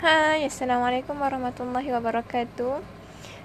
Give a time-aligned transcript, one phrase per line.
[0.00, 2.80] Hai, Assalamualaikum warahmatullahi wabarakatuh.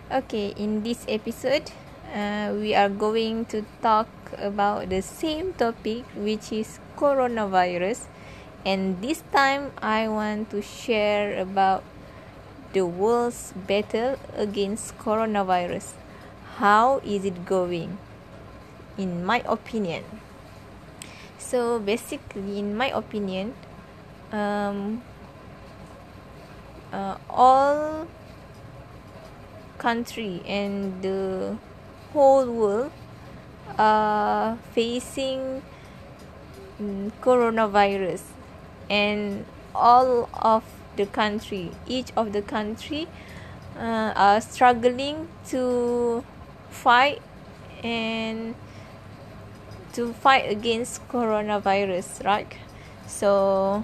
[0.07, 1.67] Okay, in this episode,
[2.15, 4.07] uh, we are going to talk
[4.39, 8.07] about the same topic, which is coronavirus.
[8.63, 11.83] And this time, I want to share about
[12.71, 15.99] the world's battle against coronavirus.
[16.63, 17.99] How is it going?
[18.95, 20.07] In my opinion.
[21.35, 23.59] So basically, in my opinion,
[24.31, 25.03] um,
[26.95, 28.07] uh, all
[29.77, 31.57] country and the
[32.13, 32.91] whole world
[33.77, 35.61] are facing
[36.79, 38.21] mm, coronavirus.
[38.89, 40.63] And all of
[40.95, 43.07] the country each of the country
[43.77, 46.23] uh, are struggling to
[46.69, 47.21] fight
[47.83, 48.55] and
[49.91, 52.55] to fight against coronavirus right?
[53.07, 53.83] So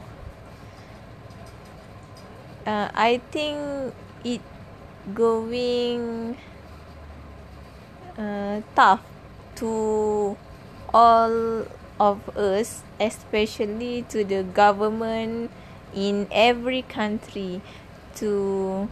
[2.65, 3.93] uh, I think
[4.23, 4.41] it
[5.13, 6.37] going
[8.17, 9.01] uh, tough
[9.55, 10.37] to
[10.93, 11.65] all
[11.99, 15.51] of us, especially to the government
[15.93, 17.61] in every country
[18.15, 18.89] to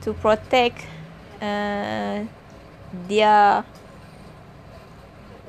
[0.00, 0.86] to protect
[1.42, 2.24] uh,
[3.08, 3.64] their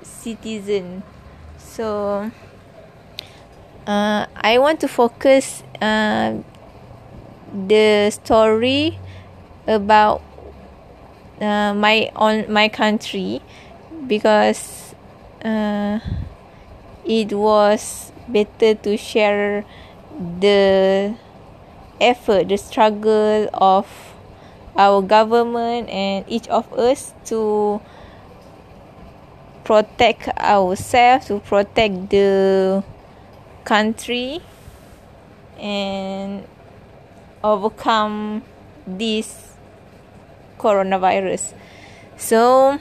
[0.03, 1.03] citizen.
[1.57, 2.31] So
[3.87, 6.37] uh, I want to focus uh,
[7.53, 8.99] the story
[9.67, 10.21] about
[11.41, 13.41] uh, my on my country
[14.07, 14.93] because
[15.43, 15.99] uh,
[17.05, 19.65] it was better to share
[20.39, 21.15] the
[22.01, 23.87] effort the struggle of
[24.77, 27.81] our government and each of us to
[29.63, 32.83] protect ourselves to protect the
[33.65, 34.41] country
[35.59, 36.45] and
[37.43, 38.43] overcome
[38.87, 39.53] this
[40.57, 41.53] coronavirus.
[42.17, 42.77] So,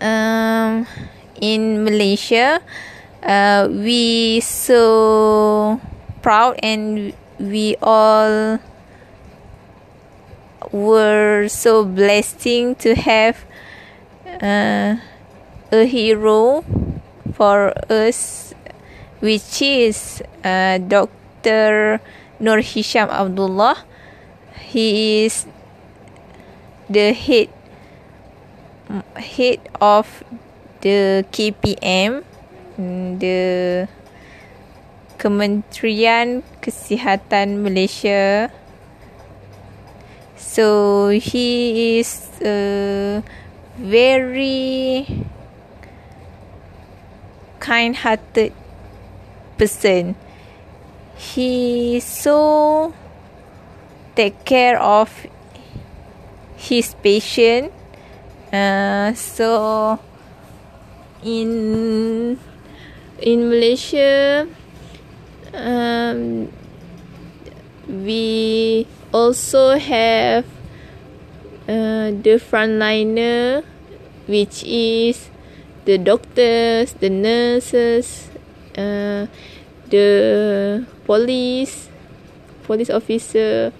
[0.00, 0.86] um,
[1.40, 2.60] in Malaysia,
[3.22, 5.80] uh, we so
[6.22, 8.58] proud and we all
[10.72, 13.44] were so blessing to have
[14.42, 14.96] uh,
[15.72, 16.64] a hero
[17.34, 18.54] for us,
[19.20, 22.00] which is uh, Doctor.
[22.40, 23.84] Nur Hisham Abdullah.
[24.72, 25.46] He is
[26.88, 27.52] the head
[29.14, 30.24] head of
[30.80, 32.24] the KPM,
[33.20, 33.86] the
[35.18, 38.50] Kementerian Kesihatan Malaysia.
[40.36, 43.22] So he is a
[43.76, 45.06] very
[47.60, 48.56] kind-hearted
[49.58, 50.16] person
[51.20, 52.94] he so
[54.16, 55.12] take care of
[56.56, 57.72] his patient
[58.52, 60.00] uh, so
[61.22, 62.40] in
[63.20, 64.48] in Malaysia
[65.52, 66.48] um,
[67.86, 70.48] we also have
[71.68, 73.62] uh, the frontliner
[74.24, 75.28] which is
[75.84, 78.30] the doctors the nurses
[78.78, 79.26] uh,
[79.90, 81.88] the police
[82.64, 83.72] police officer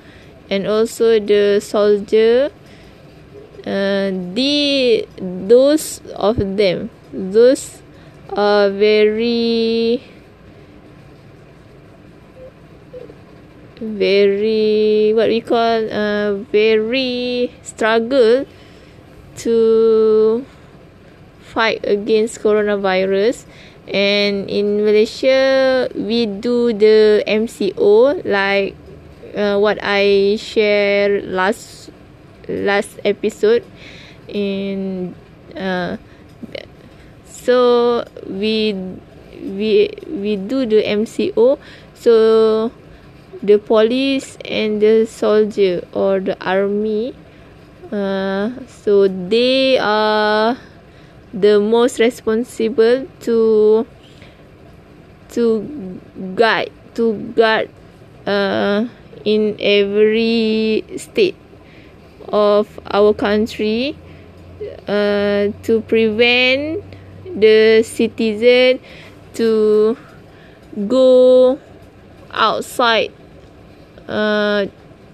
[0.51, 2.51] and also the soldier.
[3.61, 7.83] Uh, the those of them those
[8.31, 10.01] are very
[13.81, 18.47] very what we call uh, very struggle
[19.37, 20.47] to
[21.41, 23.45] fight against coronavirus
[23.89, 28.77] and in Malaysia we do the MCO like
[29.37, 31.91] uh, what I share last
[32.49, 33.65] last episode.
[34.29, 35.15] In
[35.57, 35.97] uh,
[37.25, 38.75] so we
[39.41, 41.59] we we do the MCO
[41.95, 42.71] so
[43.43, 47.15] the police and the soldier or the army
[47.91, 50.57] uh, so they are
[51.33, 53.87] the most responsible to
[55.31, 56.01] to
[56.35, 57.71] guide to guard
[58.27, 58.87] uh,
[59.25, 61.37] in every state
[62.29, 63.97] of our country
[64.89, 66.83] uh, to prevent
[67.25, 68.81] the citizen
[69.35, 69.97] to
[70.89, 71.59] go
[72.33, 73.13] outside
[74.09, 74.67] uh,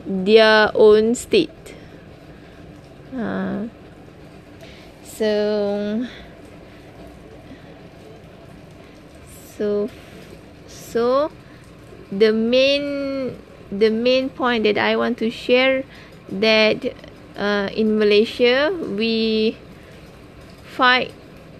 [0.06, 1.50] their own state.
[3.14, 3.66] Uh,
[5.06, 6.06] so
[9.56, 9.88] so
[10.66, 11.30] so
[12.10, 13.36] the main
[13.70, 15.84] the main point that I want to share
[16.30, 16.84] that
[17.36, 19.56] uh, in Malaysia we
[20.64, 21.12] fight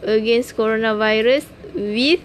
[0.03, 2.21] against coronavirus with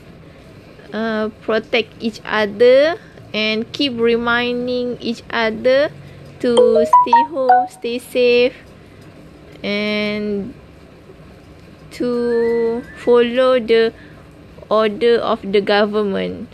[0.94, 3.00] uh, protect each other
[3.34, 5.90] and keep reminding each other
[6.42, 6.52] to
[6.84, 8.56] stay home, stay safe,
[9.64, 10.54] and
[11.92, 13.94] to follow the
[14.70, 16.48] order of the government.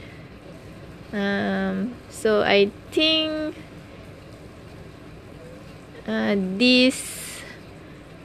[1.13, 3.55] Um, so I think
[6.07, 7.41] uh, this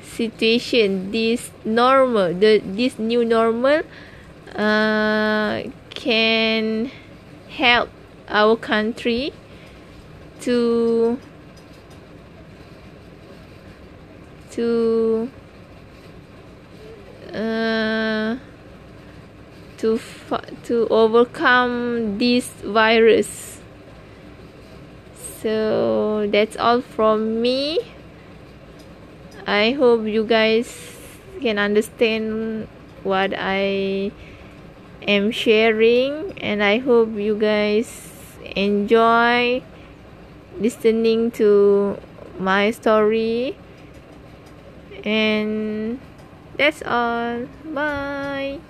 [0.02, 3.82] situation, this normal, the this new normal,
[4.54, 6.90] uh, can
[7.48, 7.88] help
[8.28, 9.32] our country
[10.40, 11.18] to
[14.50, 15.30] to
[19.82, 19.98] to
[20.62, 23.58] to overcome this virus.
[25.42, 27.82] So that's all from me.
[29.44, 30.70] I hope you guys
[31.42, 32.68] can understand
[33.02, 34.12] what i
[35.02, 37.90] am sharing and i hope you guys
[38.54, 39.60] enjoy
[40.60, 41.98] listening to
[42.38, 43.56] my story.
[45.04, 45.98] And
[46.56, 47.48] that's all.
[47.66, 48.60] Bye